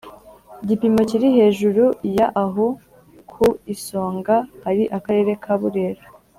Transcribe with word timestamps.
gipimo 0.67 1.01
kiri 1.09 1.27
hejuru 1.37 1.83
ya 2.17 2.27
aho 2.43 2.65
ku 3.31 3.45
isonga 3.73 4.35
hari 4.63 4.83
akarere 4.97 5.31
ka 5.43 5.53
Burera 5.59 6.03